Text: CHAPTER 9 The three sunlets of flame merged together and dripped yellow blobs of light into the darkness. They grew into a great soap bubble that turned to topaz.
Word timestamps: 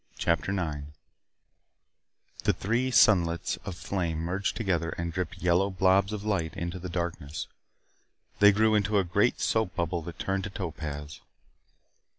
CHAPTER 0.17 0.51
9 0.51 0.93
The 2.45 2.53
three 2.53 2.89
sunlets 2.89 3.57
of 3.65 3.75
flame 3.75 4.17
merged 4.17 4.57
together 4.57 4.89
and 4.97 5.13
dripped 5.13 5.37
yellow 5.37 5.69
blobs 5.69 6.11
of 6.11 6.23
light 6.23 6.55
into 6.57 6.79
the 6.79 6.89
darkness. 6.89 7.45
They 8.39 8.51
grew 8.51 8.73
into 8.73 8.97
a 8.97 9.03
great 9.03 9.39
soap 9.39 9.75
bubble 9.75 10.01
that 10.01 10.17
turned 10.17 10.45
to 10.45 10.49
topaz. 10.49 11.19